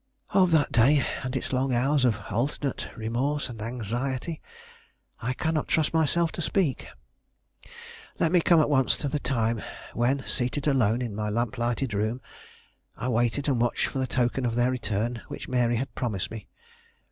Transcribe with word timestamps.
Of 0.31 0.49
that 0.49 0.71
day, 0.71 1.05
and 1.21 1.35
its 1.35 1.53
long 1.53 1.75
hours 1.75 2.05
of 2.05 2.17
alternate 2.31 2.89
remorse 2.97 3.49
and 3.49 3.61
anxiety, 3.61 4.41
I 5.21 5.33
cannot 5.33 5.67
trust 5.67 5.93
myself 5.93 6.31
to 6.31 6.41
speak. 6.41 6.87
Let 8.17 8.31
me 8.31 8.41
come 8.41 8.59
at 8.59 8.67
once 8.67 8.97
to 8.97 9.07
the 9.07 9.19
time 9.19 9.61
when, 9.93 10.25
seated 10.25 10.65
alone 10.65 11.03
in 11.03 11.13
my 11.13 11.29
lamp 11.29 11.55
lighted 11.59 11.93
room, 11.93 12.19
I 12.97 13.09
waited 13.09 13.47
and 13.47 13.61
watched 13.61 13.85
for 13.85 13.99
the 13.99 14.07
token 14.07 14.43
of 14.43 14.55
their 14.55 14.71
return 14.71 15.21
which 15.27 15.47
Mary 15.47 15.75
had 15.75 15.93
promised 15.93 16.31
me. 16.31 16.47